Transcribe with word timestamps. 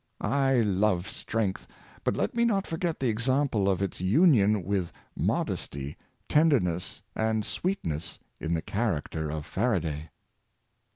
I 0.19 0.61
love 0.61 1.07
strength, 1.07 1.67
but 2.03 2.17
let 2.17 2.33
me 2.33 2.43
not 2.43 2.65
forget 2.65 2.99
the 2.99 3.07
example 3.09 3.69
of 3.69 3.83
its 3.83 4.01
union 4.01 4.63
with 4.63 4.91
mod 5.15 5.51
esty, 5.51 5.95
tenderness, 6.27 7.03
and 7.15 7.45
sweetness, 7.45 8.17
in 8.39 8.55
the 8.55 8.63
character 8.63 9.29
of 9.31 9.45
Faraday." 9.45 10.09